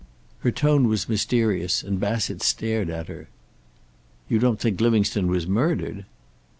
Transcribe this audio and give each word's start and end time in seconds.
Her 0.39 0.49
tone 0.49 0.87
was 0.87 1.07
mysterious, 1.07 1.83
and 1.83 1.99
Bassett 1.99 2.41
stared 2.41 2.89
at 2.89 3.07
her. 3.07 3.29
"You 4.27 4.39
don't 4.39 4.59
think 4.59 4.81
Livingstone 4.81 5.27
was 5.27 5.45
murdered!" 5.45 6.05